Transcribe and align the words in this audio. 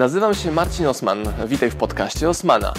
Nazywam 0.00 0.34
się 0.34 0.52
Marcin 0.52 0.86
Osman. 0.86 1.18
Witaj 1.46 1.70
w 1.70 1.76
podcaście 1.76 2.28
Osmana. 2.28 2.72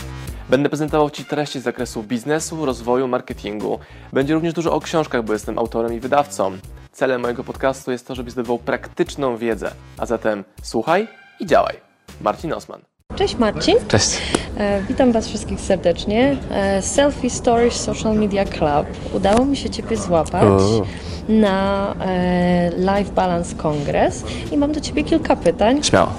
Będę 0.50 0.70
prezentował 0.70 1.10
Ci 1.10 1.26
treści 1.26 1.60
z 1.60 1.64
zakresu 1.64 2.04
biznesu, 2.04 2.66
rozwoju, 2.66 3.08
marketingu. 3.08 3.80
Będzie 4.14 4.34
również 4.34 4.54
dużo 4.54 4.74
o 4.74 4.80
książkach, 4.80 5.24
bo 5.24 5.34
jestem 5.34 5.60
autorem 5.60 5.94
i 5.94 6.00
wydawcą. 6.00 6.52
Celem 6.92 7.22
mojego 7.22 7.44
podcastu 7.44 7.92
jest 7.92 8.08
to, 8.08 8.16
żebyś 8.16 8.34
zdobywał 8.34 8.60
praktyczną 8.60 9.38
wiedzę. 9.38 9.72
A 9.98 10.06
zatem 10.06 10.44
słuchaj 10.64 11.08
i 11.40 11.46
działaj. 11.46 11.76
Marcin 12.22 12.54
Osman. 12.54 12.82
Cześć 13.16 13.36
Marcin. 13.36 13.76
Cześć. 13.88 14.18
E, 14.58 14.82
witam 14.82 15.12
Was 15.12 15.28
wszystkich 15.28 15.60
serdecznie. 15.60 16.38
E, 16.52 16.82
Selfie 16.82 17.30
Stories 17.30 17.76
Social 17.76 18.16
Media 18.16 18.46
Club. 18.46 19.14
Udało 19.14 19.46
mi 19.46 19.58
się 19.58 19.70
Ciebie 19.70 19.98
złapać 19.98 20.44
O. 20.44 20.86
na 21.30 21.96
e, 22.06 22.70
Life 22.78 23.14
Balance 23.14 23.56
Congress 23.56 24.24
i 24.52 24.58
mam 24.58 24.72
do 24.72 24.82
Ciebie 24.82 25.04
kilka 25.04 25.36
pytań, 25.36 25.84
Śmiało. 25.84 26.12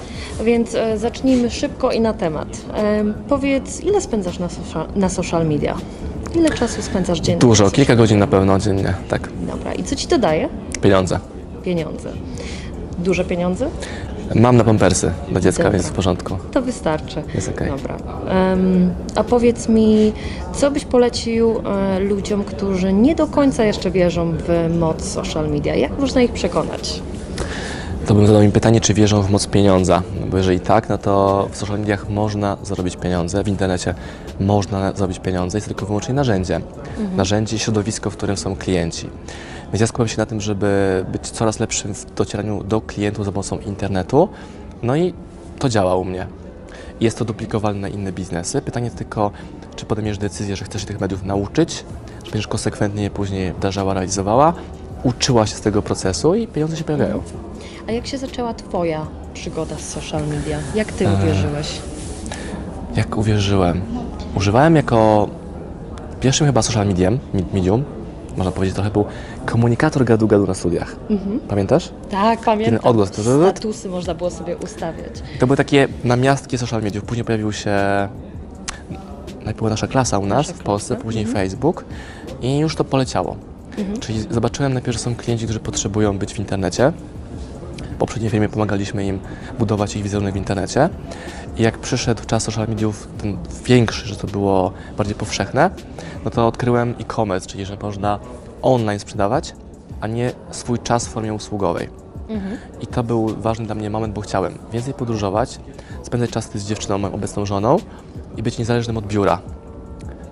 Więc 0.43 0.75
e, 0.75 0.97
zacznijmy 0.97 1.49
szybko 1.51 1.91
i 1.91 2.01
na 2.01 2.13
temat. 2.13 2.47
Powiedz, 3.29 3.81
ile 3.81 4.01
spędzasz 4.01 4.39
na, 4.39 4.49
social, 4.49 4.87
na 4.95 5.09
social 5.09 5.47
media? 5.47 5.75
Ile 6.35 6.49
czasu 6.49 6.81
spędzasz 6.81 7.19
dziennie? 7.19 7.39
Dużo, 7.39 7.71
kilka 7.71 7.95
godzin 7.95 8.19
na 8.19 8.27
pewno 8.27 8.59
dziennie, 8.59 8.93
tak. 9.09 9.29
Dobra, 9.51 9.73
i 9.73 9.83
co 9.83 9.95
Ci 9.95 10.07
to 10.07 10.17
daje? 10.17 10.49
Pieniądze. 10.81 11.19
Pieniądze. 11.63 12.09
Duże 12.99 13.25
pieniądze? 13.25 13.69
Mam 14.35 14.57
na 14.57 14.63
pampersy 14.63 15.11
dla 15.29 15.41
dziecka, 15.41 15.63
Dobra. 15.63 15.79
więc 15.79 15.89
w 15.89 15.93
porządku. 15.93 16.37
To 16.51 16.61
wystarczy. 16.61 17.23
Jest 17.35 17.49
okej. 17.49 17.67
Dobra. 17.67 17.97
Em, 18.29 18.93
a 19.15 19.23
powiedz 19.23 19.69
mi, 19.69 20.13
co 20.53 20.71
byś 20.71 20.85
polecił 20.85 21.55
e, 21.65 21.99
ludziom, 21.99 22.43
którzy 22.43 22.93
nie 22.93 23.15
do 23.15 23.27
końca 23.27 23.63
jeszcze 23.63 23.91
wierzą 23.91 24.31
w 24.47 24.75
moc 24.79 25.03
social 25.05 25.49
media? 25.49 25.75
Jak 25.75 25.99
można 25.99 26.21
ich 26.21 26.31
przekonać? 26.31 27.01
To 28.07 28.13
bym 28.13 28.27
zadał 28.27 28.41
im 28.41 28.51
pytanie, 28.51 28.81
czy 28.81 28.93
wierzą 28.93 29.21
w 29.21 29.29
moc 29.29 29.47
pieniądza. 29.47 30.03
No 30.19 30.27
Bo 30.27 30.37
jeżeli 30.37 30.59
tak, 30.59 30.89
no 30.89 30.97
to 30.97 31.47
w 31.51 31.57
social 31.57 31.79
mediach 31.79 32.09
można 32.09 32.57
zarobić 32.63 32.95
pieniądze, 32.95 33.43
w 33.43 33.47
internecie 33.47 33.95
można 34.39 34.93
zarobić 34.93 35.19
pieniądze, 35.19 35.57
jest 35.57 35.67
tylko 35.67 35.85
wyłącznie 35.85 36.13
narzędzie. 36.13 36.61
Narzędzie, 37.15 37.59
środowisko, 37.59 38.09
w 38.09 38.17
którym 38.17 38.37
są 38.37 38.55
klienci. 38.55 39.09
Więc 39.73 39.81
ja 39.81 39.87
skupiam 39.87 40.07
się 40.07 40.17
na 40.17 40.25
tym, 40.25 40.41
żeby 40.41 41.05
być 41.11 41.29
coraz 41.29 41.59
lepszym 41.59 41.93
w 41.93 42.13
docieraniu 42.13 42.63
do 42.63 42.81
klientów 42.81 43.25
za 43.25 43.31
pomocą 43.31 43.59
internetu. 43.59 44.29
No 44.83 44.95
i 44.95 45.13
to 45.59 45.69
działa 45.69 45.95
u 45.95 46.05
mnie. 46.05 46.27
Jest 46.99 47.17
to 47.17 47.25
duplikowalne 47.25 47.81
na 47.81 47.87
inne 47.87 48.11
biznesy. 48.11 48.61
Pytanie 48.61 48.91
tylko, 48.91 49.31
czy 49.75 49.85
podejmiesz 49.85 50.17
decyzję, 50.17 50.55
że 50.55 50.65
chcesz 50.65 50.81
się 50.81 50.87
tych 50.87 50.99
mediów 50.99 51.23
nauczyć, 51.23 51.85
że 52.23 52.31
będziesz 52.31 52.47
konsekwentnie 52.47 53.03
je 53.03 53.09
później 53.09 53.53
wdrażała, 53.53 53.93
realizowała, 53.93 54.53
uczyła 55.03 55.45
się 55.45 55.55
z 55.55 55.61
tego 55.61 55.81
procesu 55.81 56.35
i 56.35 56.47
pieniądze 56.47 56.77
się 56.77 56.83
pojawiają. 56.83 57.21
A 57.87 57.91
jak 57.91 58.07
się 58.07 58.17
zaczęła 58.17 58.53
Twoja 58.53 59.07
przygoda 59.33 59.75
z 59.77 59.89
social 59.89 60.27
media? 60.27 60.57
Jak 60.75 60.91
Ty 60.91 61.07
E, 61.07 61.13
uwierzyłeś? 61.13 61.67
Jak 62.95 63.17
uwierzyłem? 63.17 63.81
Używałem 64.35 64.75
jako 64.75 65.27
pierwszym 66.19 66.47
chyba 66.47 66.61
social 66.61 66.87
medium, 66.87 67.19
medium, 67.53 67.83
można 68.37 68.51
powiedzieć, 68.51 68.75
trochę 68.75 68.89
był 68.91 69.05
komunikator 69.45 70.03
gadu-gadu 70.05 70.47
na 70.47 70.53
studiach. 70.53 70.95
Pamiętasz? 71.47 71.91
Tak, 72.11 72.39
pamiętam. 72.39 72.79
ten 72.79 72.89
odgłos, 72.89 73.09
Statusy 73.11 73.89
można 73.89 74.13
było 74.15 74.29
sobie 74.31 74.57
ustawiać. 74.57 75.13
To 75.39 75.47
były 75.47 75.57
takie 75.57 75.87
namiastki 76.03 76.57
social 76.57 76.81
mediów. 76.81 77.03
Później 77.05 77.25
pojawił 77.25 77.51
się 77.51 77.71
najpierw 79.45 79.69
nasza 79.69 79.87
klasa 79.87 80.17
u 80.19 80.25
nas 80.25 80.47
Nasza 80.47 80.53
w 80.59 80.63
Polsce, 80.63 80.87
klasa. 80.87 81.03
później 81.03 81.25
Facebook 81.25 81.85
i 82.41 82.57
już 82.57 82.75
to 82.75 82.83
poleciało. 82.83 83.35
Czyli 83.99 84.21
zobaczyłem 84.29 84.73
najpierw, 84.73 84.97
że 84.97 85.03
są 85.03 85.15
klienci, 85.15 85.45
którzy 85.45 85.59
potrzebują 85.59 86.17
być 86.17 86.33
w 86.33 86.39
internecie. 86.39 86.93
W 87.93 87.95
poprzedniej 87.97 88.31
firmie 88.31 88.49
pomagaliśmy 88.49 89.05
im 89.05 89.19
budować 89.59 89.95
ich 89.95 90.03
wizerunek 90.03 90.33
w 90.33 90.37
internecie. 90.37 90.89
I 91.57 91.63
jak 91.63 91.77
przyszedł 91.77 92.25
czas 92.25 92.43
social 92.43 92.67
mediów, 92.67 93.07
ten 93.17 93.37
większy, 93.65 94.07
że 94.07 94.15
to 94.15 94.27
było 94.27 94.71
bardziej 94.97 95.15
powszechne, 95.15 95.69
no 96.25 96.31
to 96.31 96.47
odkryłem 96.47 96.95
e-commerce, 96.99 97.47
czyli 97.47 97.65
że 97.65 97.77
można 97.81 98.19
online 98.61 98.99
sprzedawać, 98.99 99.55
a 100.01 100.07
nie 100.07 100.31
swój 100.51 100.79
czas 100.79 101.07
w 101.07 101.09
formie 101.09 101.33
usługowej. 101.33 101.89
I 102.81 102.87
to 102.87 103.03
był 103.03 103.27
ważny 103.27 103.65
dla 103.65 103.75
mnie 103.75 103.89
moment, 103.89 104.13
bo 104.13 104.21
chciałem 104.21 104.57
więcej 104.71 104.93
podróżować, 104.93 105.59
spędzać 106.03 106.29
czas 106.29 106.51
z 106.57 106.67
dziewczyną, 106.67 106.97
moją 106.97 107.13
obecną 107.13 107.45
żoną 107.45 107.77
i 108.37 108.43
być 108.43 108.57
niezależnym 108.57 108.97
od 108.97 109.07
biura. 109.07 109.39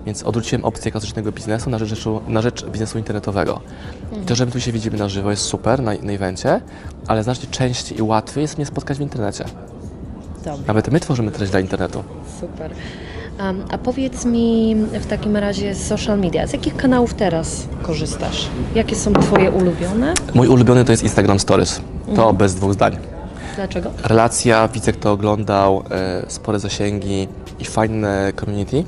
Więc 0.06 0.22
odwróciłem 0.22 0.64
opcję 0.64 0.90
klasycznego 0.90 1.32
biznesu 1.32 1.70
na 1.70 1.78
rzecz, 1.78 2.04
na 2.28 2.42
rzecz 2.42 2.66
biznesu 2.66 2.98
internetowego. 2.98 3.60
I 4.22 4.26
to, 4.26 4.34
że 4.34 4.46
my 4.46 4.52
tu 4.52 4.60
się 4.60 4.72
widzimy 4.72 4.98
na 4.98 5.08
żywo 5.08 5.30
jest 5.30 5.42
super 5.42 5.82
na, 5.82 5.92
na 6.02 6.12
evencie, 6.12 6.60
ale 7.06 7.22
znacznie 7.22 7.48
częściej 7.50 7.98
i 7.98 8.02
łatwiej 8.02 8.42
jest 8.42 8.56
mnie 8.56 8.66
spotkać 8.66 8.98
w 8.98 9.00
internecie. 9.00 9.44
Dobra. 10.44 10.66
Nawet 10.66 10.92
my 10.92 11.00
tworzymy 11.00 11.30
treść 11.30 11.50
dla 11.50 11.60
internetu. 11.60 12.04
Super. 12.40 12.70
Um, 13.40 13.64
a 13.70 13.78
powiedz 13.78 14.24
mi 14.24 14.76
w 14.76 15.06
takim 15.06 15.36
razie 15.36 15.74
z 15.74 15.86
social 15.86 16.18
media, 16.18 16.46
z 16.46 16.52
jakich 16.52 16.76
kanałów 16.76 17.14
teraz 17.14 17.66
korzystasz? 17.82 18.48
Jakie 18.74 18.96
są 18.96 19.12
Twoje 19.12 19.50
ulubione? 19.50 20.14
Mój 20.34 20.48
ulubiony 20.48 20.84
to 20.84 20.92
jest 20.92 21.02
Instagram 21.02 21.38
Stories. 21.38 21.80
To 22.16 22.32
bez 22.32 22.54
dwóch 22.54 22.72
zdań. 22.72 22.96
Dlaczego? 23.56 23.90
Relacja, 24.04 24.68
widzę 24.68 24.92
kto 24.92 25.12
oglądał, 25.12 25.82
e, 25.90 26.24
spore 26.28 26.58
zasięgi 26.58 27.28
i 27.58 27.64
fajne 27.64 28.32
community. 28.40 28.84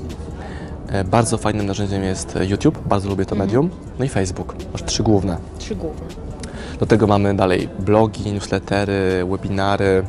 E, 0.87 1.03
bardzo 1.03 1.37
fajnym 1.37 1.65
narzędziem 1.65 2.03
jest 2.03 2.37
YouTube, 2.49 2.87
bardzo 2.87 3.09
lubię 3.09 3.25
to 3.25 3.35
medium. 3.35 3.69
No 3.99 4.05
i 4.05 4.09
Facebook, 4.09 4.55
aż 4.73 4.83
trzy 4.83 5.03
główne. 5.03 5.37
Trzy 5.57 5.75
główne. 5.75 6.01
Do 6.79 6.85
tego 6.85 7.07
mamy 7.07 7.33
dalej 7.35 7.69
blogi, 7.79 8.31
newslettery, 8.31 9.25
webinary, 9.29 10.03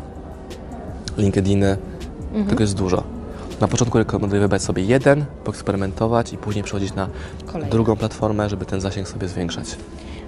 LinkedIny. 1.19 1.77
Tego 2.49 2.63
jest 2.63 2.75
dużo. 2.75 3.03
Na 3.61 3.69
początku 3.69 3.99
rekomenduję 3.99 4.43
wybrać 4.43 4.63
sobie 4.63 4.85
jeden, 4.85 5.25
poeksperymentować 5.45 6.33
i 6.33 6.37
później 6.39 6.65
przechodzić 6.65 6.95
na 6.95 7.09
Kolejny. 7.47 7.71
drugą 7.71 7.97
platformę, 7.97 8.49
żeby 8.49 8.65
ten 8.65 8.81
zasięg 8.81 9.09
sobie 9.09 9.29
zwiększać. 9.29 9.77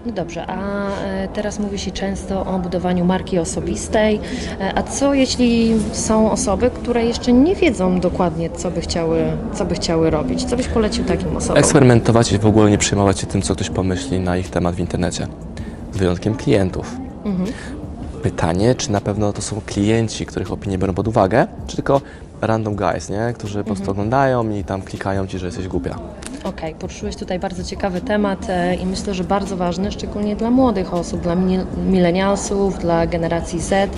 No 0.08 0.14
dobrze, 0.14 0.46
a 0.46 0.88
e, 1.04 1.28
teraz 1.28 1.58
mówi 1.58 1.78
się 1.78 1.91
często 1.91 2.46
o 2.46 2.58
budowaniu 2.58 3.04
marki 3.04 3.38
osobistej. 3.38 4.20
E, 4.60 4.78
A 4.78 4.82
co 4.82 5.14
jeśli 5.14 5.74
są 5.92 6.30
osoby, 6.30 6.70
które 6.70 7.04
jeszcze 7.04 7.32
nie 7.32 7.54
wiedzą 7.54 8.00
dokładnie, 8.00 8.50
co 8.50 8.70
by 8.70 8.80
chciały, 8.80 9.22
co 9.54 9.64
by 9.64 9.74
chciały 9.74 10.10
robić? 10.10 10.44
Co 10.44 10.56
byś 10.56 10.68
polecił 10.68 11.04
takim 11.04 11.36
osobom? 11.36 11.58
Eksperymentować 11.58 12.32
i 12.32 12.38
w 12.38 12.47
ogóle 12.47 12.70
nie 12.70 12.78
przejmować 12.78 13.20
się 13.20 13.26
tym, 13.26 13.42
co 13.42 13.54
ktoś 13.54 13.70
pomyśli 13.70 14.20
na 14.20 14.36
ich 14.36 14.50
temat 14.50 14.74
w 14.74 14.80
internecie. 14.80 15.26
Z 15.92 15.97
wyjątkiem 15.97 16.34
klientów. 16.34 16.97
Pytanie, 18.22 18.74
czy 18.74 18.92
na 18.92 19.00
pewno 19.00 19.32
to 19.32 19.42
są 19.42 19.60
klienci, 19.66 20.26
których 20.26 20.52
opinie 20.52 20.78
biorą 20.78 20.94
pod 20.94 21.08
uwagę, 21.08 21.47
czy 21.66 21.76
tylko 21.76 22.00
random 22.41 22.75
guys, 22.75 23.09
nie? 23.09 23.32
którzy 23.34 23.59
po 23.59 23.65
prostu 23.65 23.91
oglądają 23.91 24.50
i 24.50 24.65
tam 24.65 24.82
klikają 24.82 25.26
ci, 25.26 25.38
że 25.38 25.47
jesteś 25.47 25.69
głupia. 25.69 25.99
Okej, 26.44 26.75
poruszyłeś 26.75 27.16
tutaj 27.16 27.38
bardzo 27.38 27.65
ciekawy 27.65 28.00
temat 28.00 28.47
e, 28.49 28.75
i 28.75 28.87
myślę, 28.87 29.15
że 29.15 29.25
bardzo 29.25 29.56
ważny, 29.56 29.93
szczególnie 29.93 30.37
dla 30.37 30.50
młodych 30.50 30.94
osób, 30.94 31.21
dla 31.21 31.37
milenialsów, 31.91 32.78
dla 32.78 33.06
generacji 33.06 33.60
Z, 33.60 33.91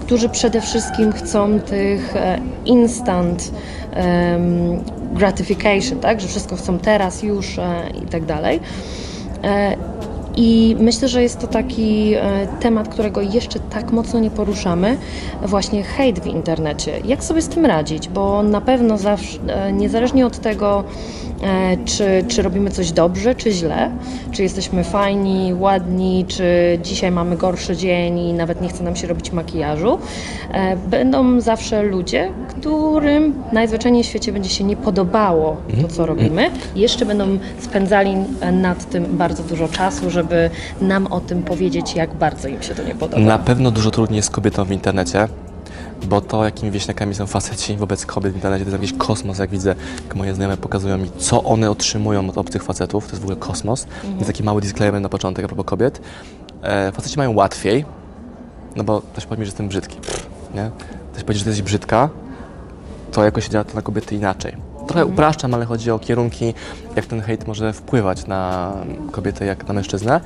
którzy 0.00 0.28
przede 0.28 0.60
wszystkim 0.60 1.12
chcą 1.12 1.60
tych 1.60 2.16
e, 2.16 2.38
instant 2.64 3.50
em, 3.92 4.84
gratification, 5.12 6.00
tak, 6.00 6.20
że 6.20 6.28
wszystko 6.28 6.56
chcą 6.56 6.78
teraz, 6.78 7.22
już 7.22 7.58
e, 7.58 7.90
i 8.04 8.06
tak 8.06 8.24
dalej. 8.24 8.60
E, 9.44 9.76
I 10.36 10.76
myślę, 10.78 11.08
że 11.08 11.22
jest 11.22 11.40
to 11.40 11.46
taki 11.46 12.14
e, 12.14 12.46
temat, 12.60 12.88
którego 12.88 13.20
jeszcze 13.20 13.60
tak 13.60 13.92
mocno 13.92 14.20
nie 14.20 14.30
poruszamy, 14.30 14.96
właśnie 15.42 15.82
hejt 15.82 16.20
w 16.20 16.26
internecie. 16.26 16.92
Jak 17.04 17.24
sobie 17.24 17.42
z 17.42 17.48
tym 17.48 17.66
radzić? 17.66 18.08
Bo 18.08 18.42
na 18.42 18.60
pewno 18.60 18.98
zawsze, 18.98 19.38
niezależnie 19.72 20.26
od 20.26 20.38
tego, 20.38 20.84
e, 21.42 21.76
czy, 21.84 22.24
czy 22.28 22.42
robimy 22.42 22.70
coś 22.70 22.92
dobrze, 22.92 23.34
czy 23.34 23.52
źle, 23.52 23.90
czy 24.32 24.42
jesteśmy 24.42 24.84
fajni, 24.84 25.54
ładni, 25.54 26.24
czy 26.28 26.44
dzisiaj 26.82 27.10
mamy 27.10 27.36
gorszy 27.36 27.76
dzień 27.76 28.18
i 28.18 28.32
nawet 28.32 28.60
nie 28.60 28.68
chce 28.68 28.84
nam 28.84 28.96
się 28.96 29.06
robić 29.06 29.32
makijażu, 29.32 29.98
e, 30.52 30.76
będą 30.76 31.40
zawsze 31.40 31.82
ludzie, 31.82 32.30
którym 32.48 33.34
najzwyczajniej 33.52 34.02
w 34.02 34.06
świecie 34.06 34.32
będzie 34.32 34.50
się 34.50 34.64
nie 34.64 34.76
podobało 34.76 35.56
to, 35.82 35.88
co 35.88 36.06
robimy. 36.06 36.50
I 36.76 36.80
jeszcze 36.80 37.06
będą 37.06 37.38
spędzali 37.60 38.16
nad 38.52 38.90
tym 38.90 39.04
bardzo 39.16 39.42
dużo 39.42 39.68
czasu, 39.68 40.10
żeby 40.10 40.23
nam 40.80 41.06
o 41.06 41.20
tym 41.20 41.42
powiedzieć, 41.42 41.94
jak 41.94 42.14
bardzo 42.14 42.48
im 42.48 42.62
się 42.62 42.74
to 42.74 42.82
nie 42.82 42.94
podoba. 42.94 43.22
Na 43.22 43.38
pewno 43.38 43.70
dużo 43.70 43.90
trudniej 43.90 44.16
jest 44.16 44.30
kobietą 44.30 44.64
w 44.64 44.70
internecie, 44.70 45.28
bo 46.06 46.20
to, 46.20 46.44
jakimi 46.44 46.70
wieśniakami 46.70 47.14
są 47.14 47.26
faceci 47.26 47.76
wobec 47.76 48.06
kobiet 48.06 48.32
w 48.32 48.34
internecie, 48.34 48.64
to 48.64 48.70
jest 48.70 48.82
jakiś 48.82 48.98
kosmos, 48.98 49.38
jak 49.38 49.50
widzę, 49.50 49.74
jak 50.04 50.16
moje 50.16 50.34
znajome 50.34 50.56
pokazują 50.56 50.98
mi, 50.98 51.10
co 51.18 51.44
one 51.44 51.70
otrzymują 51.70 52.28
od 52.28 52.38
obcych 52.38 52.62
facetów, 52.62 53.04
to 53.04 53.10
jest 53.10 53.20
w 53.20 53.24
ogóle 53.24 53.36
kosmos. 53.36 53.86
Jest 54.14 54.26
taki 54.26 54.42
mały 54.42 54.60
disclaimer 54.60 55.00
na 55.00 55.08
początek 55.08 55.44
a 55.44 55.48
propos 55.48 55.66
kobiet. 55.66 56.00
E, 56.62 56.92
faceci 56.92 57.18
mają 57.18 57.34
łatwiej, 57.34 57.84
no 58.76 58.84
bo 58.84 59.00
ktoś 59.00 59.26
powie 59.26 59.40
mi, 59.40 59.44
że 59.44 59.48
jestem 59.48 59.68
brzydki, 59.68 59.96
Pff, 59.96 60.28
nie? 60.54 60.70
Ktoś 61.12 61.24
powie, 61.24 61.38
że 61.38 61.44
jesteś 61.44 61.62
brzydka, 61.62 62.08
to 63.12 63.24
jakoś 63.24 63.48
działa 63.48 63.64
to 63.64 63.74
na 63.74 63.82
kobiety 63.82 64.14
inaczej. 64.14 64.73
Trochę 64.86 65.06
upraszczam, 65.06 65.54
ale 65.54 65.64
chodzi 65.64 65.90
o 65.90 65.98
kierunki, 65.98 66.54
jak 66.96 67.06
ten 67.06 67.20
hejt 67.20 67.46
może 67.46 67.72
wpływać 67.72 68.26
na 68.26 68.72
kobietę, 69.10 69.44
jak 69.44 69.68
na 69.68 69.74
mężczyznę. 69.74 70.20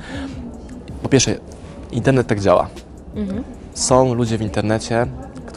Po 1.03 1.09
pierwsze, 1.09 1.35
internet 1.91 2.27
tak 2.27 2.39
działa. 2.39 2.67
Są 3.73 4.13
ludzie 4.13 4.37
w 4.37 4.41
internecie, 4.41 5.07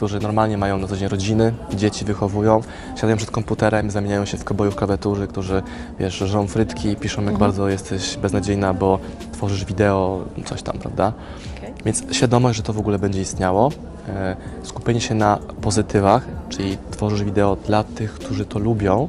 którzy 0.03 0.19
normalnie 0.19 0.57
mają 0.57 0.77
na 0.77 0.87
co 0.87 0.97
dzień 0.97 1.07
rodziny, 1.07 1.53
dzieci 1.73 2.05
wychowują, 2.05 2.61
siadają 2.95 3.17
przed 3.17 3.31
komputerem, 3.31 3.91
zamieniają 3.91 4.25
się 4.25 4.37
w 4.37 4.43
kobojów 4.43 4.75
klawiatury, 4.75 5.27
którzy, 5.27 5.63
wiesz, 5.99 6.17
żrą 6.17 6.47
frytki, 6.47 6.95
piszą 6.95 7.23
jak 7.23 7.37
bardzo 7.37 7.69
jesteś 7.69 8.17
beznadziejna, 8.17 8.73
bo 8.73 8.99
tworzysz 9.31 9.65
wideo, 9.65 10.21
coś 10.45 10.61
tam, 10.61 10.77
prawda? 10.77 11.13
Okej. 11.57 11.73
Więc 11.85 12.03
świadomość, 12.11 12.57
że 12.57 12.63
to 12.63 12.73
w 12.73 12.79
ogóle 12.79 12.99
będzie 12.99 13.21
istniało, 13.21 13.71
e, 14.09 14.35
skupienie 14.63 15.01
się 15.01 15.15
na 15.15 15.39
pozytywach, 15.61 16.25
czyli 16.49 16.77
tworzysz 16.91 17.23
wideo 17.23 17.55
dla 17.55 17.83
tych, 17.83 18.13
którzy 18.13 18.45
to 18.45 18.59
lubią, 18.59 19.07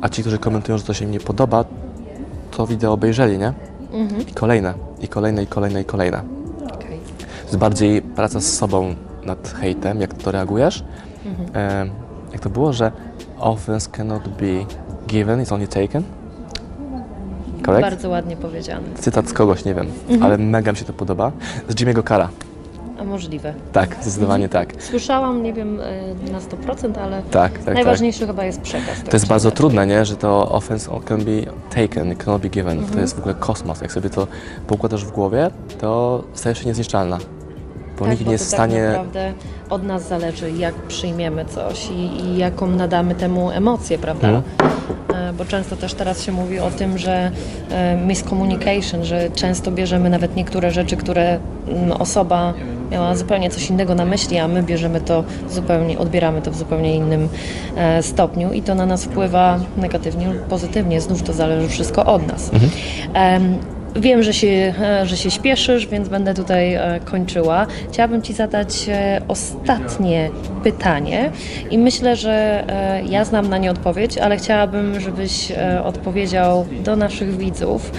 a 0.00 0.08
ci, 0.08 0.22
którzy 0.22 0.38
komentują, 0.38 0.78
że 0.78 0.84
to 0.84 0.94
się 0.94 1.04
im 1.04 1.10
nie 1.10 1.20
podoba, 1.20 1.64
to 2.50 2.66
wideo 2.66 2.92
obejrzeli, 2.92 3.38
nie? 3.38 3.52
I 4.30 4.34
kolejne, 4.34 4.74
i 5.00 5.08
kolejne, 5.08 5.42
i 5.42 5.46
kolejne, 5.46 5.80
i 5.80 5.84
kolejne. 5.84 6.22
Okej. 6.74 6.98
To 7.18 7.46
jest 7.46 7.56
bardziej 7.56 8.02
praca 8.02 8.40
z 8.40 8.52
sobą 8.52 8.94
nad 9.24 9.48
hejtem, 9.60 10.00
jak 10.00 10.14
to 10.14 10.30
reagujesz. 10.30 10.84
E, 11.54 11.86
jak 12.32 12.40
to 12.40 12.50
było, 12.50 12.72
że 12.72 12.92
offense 13.38 13.90
cannot 13.90 14.28
be 14.28 14.46
given, 15.08 15.42
it's 15.44 15.54
only 15.54 15.68
taken? 15.68 16.02
Correct? 17.66 17.82
Bardzo 17.82 18.08
ładnie 18.08 18.36
powiedziane. 18.36 18.82
Cytat 18.94 19.28
z 19.28 19.32
kogoś, 19.32 19.64
nie 19.64 19.74
wiem, 19.74 19.86
ale 20.22 20.38
mega 20.38 20.72
mi 20.72 20.78
się 20.78 20.84
to 20.84 20.92
podoba. 20.92 21.32
Z 21.68 21.74
Jimmy'ego 21.74 22.08
Cara. 22.08 22.28
A 23.00 23.04
możliwe. 23.04 23.54
Tak, 23.72 23.96
zdecydowanie 24.00 24.48
tak. 24.48 24.74
Słyszałam, 24.78 25.42
nie 25.42 25.52
wiem 25.52 25.80
e, 25.80 26.32
na 26.32 26.38
100%, 26.38 26.98
ale 26.98 27.22
Tak, 27.22 27.52
tak, 27.52 27.62
tak. 27.64 27.74
najważniejszy 27.74 28.26
chyba 28.26 28.44
jest 28.44 28.60
przekaz. 28.60 28.98
tak 28.98 29.08
To 29.08 29.16
jest 29.16 29.26
bardzo 29.26 29.50
trudne, 29.50 29.86
nie? 29.86 30.04
że 30.04 30.16
to 30.16 30.48
offense 30.50 30.90
can 31.04 31.18
be 31.24 31.30
taken, 31.82 32.16
cannot 32.16 32.42
be 32.42 32.48
given. 32.48 32.84
To 32.86 33.00
jest 33.00 33.16
w 33.16 33.18
ogóle 33.18 33.34
kosmos. 33.34 33.80
Jak 33.80 33.92
sobie 33.92 34.10
to 34.10 34.26
poukładasz 34.66 35.04
w 35.04 35.10
głowie, 35.10 35.50
to 35.80 36.22
stajesz 36.34 36.58
się 36.58 36.66
niezniszczalna. 36.66 37.18
Bo 37.98 38.04
Tak, 38.04 38.12
nikt 38.14 38.26
nie 38.26 38.32
jest 38.32 38.46
w 38.46 38.50
tak 38.50 38.56
stanie... 38.56 38.82
naprawdę 38.88 39.32
od 39.70 39.82
nas 39.82 40.08
zależy, 40.08 40.50
jak 40.50 40.74
przyjmiemy 40.74 41.44
coś 41.44 41.90
i, 41.90 42.24
i 42.24 42.36
jaką 42.38 42.66
nadamy 42.66 43.14
temu 43.14 43.50
emocję, 43.50 43.98
prawda? 43.98 44.28
Mhm. 44.28 44.42
E, 45.14 45.32
Bo 45.32 45.44
często 45.44 45.76
też 45.76 45.94
teraz 45.94 46.22
się 46.22 46.32
mówi 46.32 46.58
o 46.60 46.70
tym, 46.70 46.98
że 46.98 47.30
e, 47.70 47.96
miscommunication, 47.96 49.04
że 49.04 49.30
często 49.30 49.70
bierzemy 49.70 50.10
nawet 50.10 50.36
niektóre 50.36 50.70
rzeczy, 50.70 50.96
które 50.96 51.38
mm, 51.68 51.92
osoba 51.92 52.54
miała 52.90 53.14
zupełnie 53.16 53.50
coś 53.50 53.70
innego 53.70 53.94
na 53.94 54.04
myśli, 54.04 54.38
a 54.38 54.48
my 54.48 54.62
bierzemy 54.62 55.00
to 55.00 55.24
zupełnie, 55.50 55.98
odbieramy 55.98 56.42
to 56.42 56.50
w 56.50 56.56
zupełnie 56.56 56.94
innym 56.96 57.28
e, 57.76 58.02
stopniu 58.02 58.52
i 58.52 58.62
to 58.62 58.74
na 58.74 58.86
nas 58.86 59.04
wpływa 59.04 59.58
negatywnie 59.76 60.26
lub 60.28 60.38
pozytywnie. 60.42 61.00
Znów 61.00 61.22
to 61.22 61.32
zależy 61.32 61.68
wszystko 61.68 62.04
od 62.06 62.26
nas. 62.26 62.50
Em, 63.14 63.58
Wiem, 63.96 64.22
że 64.22 64.32
się, 64.32 64.74
e, 64.82 65.06
że 65.06 65.16
się 65.16 65.30
śpieszysz, 65.30 65.86
więc 65.86 66.08
będę 66.08 66.34
tutaj 66.34 66.74
e, 66.74 67.00
kończyła. 67.04 67.66
Chciałabym 67.92 68.22
Ci 68.22 68.32
zadać 68.32 68.86
e, 68.88 69.20
ostatnie 69.28 70.30
pytanie 70.62 71.30
i 71.70 71.78
myślę, 71.78 72.16
że 72.16 72.64
ja 73.08 73.24
znam 73.24 73.48
na 73.48 73.58
nie 73.58 73.70
odpowiedź, 73.70 74.18
ale 74.18 74.36
chciałabym, 74.36 75.00
żebyś 75.00 75.52
odpowiedział 75.84 76.66
do 76.84 76.96
naszych 76.96 77.36
widzów. 77.36 77.92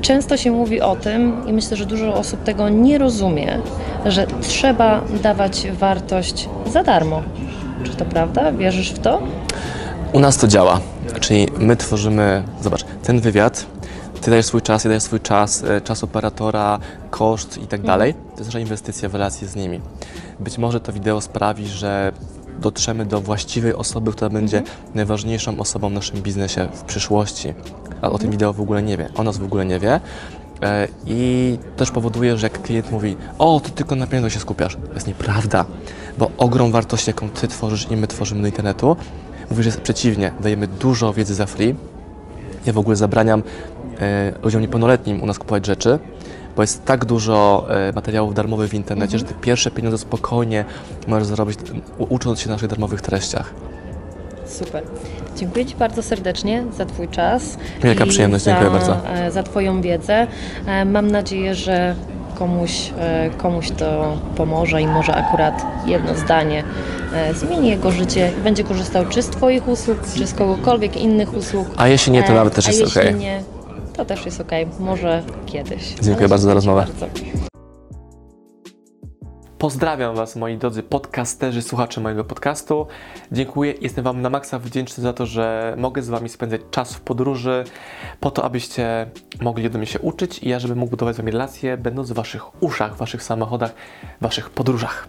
Często 0.00 0.36
się 0.36 0.50
mówi 0.50 0.80
o 0.80 0.96
tym 0.96 1.46
i 1.46 1.52
myślę, 1.52 1.76
że 1.76 1.86
dużo 1.86 2.14
osób 2.14 2.42
tego 2.42 2.68
nie 2.68 2.98
rozumie, 2.98 3.58
że 4.06 4.26
trzeba 4.40 5.00
dawać 5.22 5.66
wartość 5.72 6.48
za 6.66 6.82
darmo. 6.82 7.22
Czy 7.84 7.96
to 7.96 8.04
prawda? 8.04 8.52
Wierzysz 8.52 8.92
w 8.92 8.98
to? 8.98 9.22
U 10.12 10.20
nas 10.20 10.36
to 10.36 10.48
działa. 10.48 10.80
Czyli 11.20 11.48
my 11.58 11.76
tworzymy, 11.76 12.42
zobacz, 12.60 12.84
ten 13.02 13.20
wywiad, 13.20 13.66
ty 14.24 14.30
dajesz 14.30 14.46
swój 14.46 14.62
czas, 14.62 14.84
ja 14.84 14.88
daję 14.88 15.00
swój 15.00 15.20
czas, 15.20 15.64
e, 15.64 15.80
czas 15.80 16.04
operatora, 16.04 16.78
koszt 17.10 17.58
i 17.58 17.66
tak 17.66 17.82
dalej. 17.82 18.14
To 18.14 18.38
jest 18.38 18.44
nasza 18.44 18.58
inwestycja 18.58 19.08
w 19.08 19.14
relacje 19.14 19.48
z 19.48 19.56
nimi. 19.56 19.80
Być 20.40 20.58
może 20.58 20.80
to 20.80 20.92
wideo 20.92 21.20
sprawi, 21.20 21.66
że 21.66 22.12
dotrzemy 22.60 23.06
do 23.06 23.20
właściwej 23.20 23.74
osoby, 23.74 24.12
która 24.12 24.30
będzie 24.30 24.62
najważniejszą 24.94 25.58
osobą 25.58 25.88
w 25.88 25.92
naszym 25.92 26.22
biznesie 26.22 26.68
w 26.74 26.82
przyszłości. 26.82 27.54
A 28.02 28.10
o 28.10 28.18
tym 28.18 28.30
wideo 28.30 28.52
w 28.52 28.60
ogóle 28.60 28.82
nie 28.82 28.96
wie, 28.96 29.08
o 29.14 29.22
nas 29.22 29.38
w 29.38 29.44
ogóle 29.44 29.64
nie 29.64 29.80
wie. 29.80 30.00
E, 30.62 30.88
I 31.06 31.58
też 31.76 31.90
powoduje, 31.90 32.36
że 32.38 32.46
jak 32.46 32.62
klient 32.62 32.90
mówi, 32.90 33.16
o, 33.38 33.60
ty 33.60 33.70
tylko 33.70 33.94
na 33.94 34.06
pieniądze 34.06 34.30
się 34.30 34.40
skupiasz. 34.40 34.76
To 34.88 34.94
jest 34.94 35.06
nieprawda, 35.06 35.64
bo 36.18 36.30
ogrom 36.38 36.72
wartości, 36.72 37.10
jaką 37.10 37.28
ty 37.28 37.48
tworzysz 37.48 37.90
i 37.90 37.96
my 37.96 38.06
tworzymy 38.06 38.40
do 38.40 38.46
internetu, 38.46 38.96
mówisz, 39.50 39.64
że 39.64 39.68
jest 39.68 39.80
przeciwnie, 39.80 40.32
dajemy 40.40 40.66
dużo 40.66 41.12
wiedzy 41.12 41.34
za 41.34 41.46
free. 41.46 41.74
Ja 42.66 42.72
w 42.72 42.78
ogóle 42.78 42.96
zabraniam 42.96 43.42
ludziom 44.42 44.60
niepełnoletnim 44.62 45.22
u 45.22 45.26
nas 45.26 45.38
kupować 45.38 45.66
rzeczy, 45.66 45.98
bo 46.56 46.62
jest 46.62 46.84
tak 46.84 47.04
dużo 47.04 47.66
e, 47.88 47.92
materiałów 47.92 48.34
darmowych 48.34 48.70
w 48.70 48.74
internecie, 48.74 49.18
że 49.18 49.24
te 49.24 49.34
pierwsze 49.34 49.70
pieniądze 49.70 49.98
spokojnie 49.98 50.64
możesz 51.06 51.26
zarobić 51.28 51.58
ucząc 51.98 52.40
się 52.40 52.48
na 52.48 52.54
naszych 52.54 52.68
darmowych 52.68 53.00
treściach. 53.00 53.50
Super. 54.46 54.82
Dziękuję 55.36 55.66
Ci 55.66 55.76
bardzo 55.76 56.02
serdecznie 56.02 56.64
za 56.76 56.84
Twój 56.86 57.08
czas. 57.08 57.58
Wielka 57.82 58.06
przyjemność, 58.06 58.44
za, 58.44 58.50
dziękuję 58.50 58.70
bardzo. 58.70 58.96
e, 59.14 59.30
Za 59.30 59.42
Twoją 59.42 59.80
wiedzę. 59.82 60.26
E, 60.66 60.84
Mam 60.84 61.10
nadzieję, 61.10 61.54
że 61.54 61.94
komuś, 62.38 62.92
e, 62.98 63.30
komuś 63.38 63.70
to 63.70 64.16
pomoże 64.36 64.82
i 64.82 64.86
może 64.86 65.14
akurat 65.14 65.66
jedno 65.86 66.14
zdanie 66.14 66.64
e, 67.14 67.34
zmieni 67.34 67.68
jego 67.68 67.90
życie 67.90 68.32
i 68.38 68.40
będzie 68.40 68.64
korzystał 68.64 69.04
czy 69.06 69.22
z 69.22 69.28
Twoich 69.28 69.68
usług, 69.68 69.98
czy 70.16 70.26
z 70.26 70.34
kogokolwiek 70.34 70.96
innych 70.96 71.36
usług. 71.36 71.68
A 71.76 71.88
jeśli 71.88 72.12
nie, 72.12 72.22
to 72.22 72.32
E, 72.32 72.34
nawet 72.34 72.54
też 72.54 72.66
jest 72.68 72.96
nie, 73.18 73.42
to 73.96 74.04
też 74.04 74.24
jest 74.24 74.40
ok. 74.40 74.50
Może 74.80 75.22
kiedyś. 75.46 75.94
Dziękuję 76.02 76.28
bardzo 76.28 76.46
za 76.46 76.54
rozmowę. 76.54 76.86
bardzo. 77.00 77.06
Pozdrawiam 79.58 80.14
Was, 80.16 80.36
moi 80.36 80.58
drodzy 80.58 80.82
podcasterzy, 80.82 81.62
słuchacze 81.62 82.00
mojego 82.00 82.24
podcastu. 82.24 82.86
Dziękuję, 83.32 83.74
jestem 83.80 84.04
Wam 84.04 84.22
na 84.22 84.30
maksa 84.30 84.58
wdzięczny 84.58 85.02
za 85.02 85.12
to, 85.12 85.26
że 85.26 85.74
mogę 85.78 86.02
z 86.02 86.08
Wami 86.08 86.28
spędzać 86.28 86.60
czas 86.70 86.94
w 86.94 87.00
podróży, 87.00 87.64
po 88.20 88.30
to, 88.30 88.44
abyście 88.44 89.10
mogli 89.40 89.66
ode 89.66 89.78
mnie 89.78 89.86
się 89.86 89.98
uczyć 89.98 90.38
i 90.38 90.48
ja, 90.48 90.58
żebym 90.58 90.78
mógł 90.78 90.90
budować 90.90 91.14
z 91.14 91.18
Wami 91.18 91.30
relacje, 91.30 91.76
będąc 91.76 92.10
w 92.10 92.14
Waszych 92.14 92.62
uszach, 92.62 92.94
w 92.94 92.98
Waszych 92.98 93.22
samochodach, 93.22 93.74
w 94.20 94.22
Waszych 94.22 94.50
podróżach. 94.50 95.08